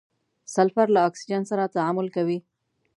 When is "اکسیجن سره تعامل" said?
1.09-2.07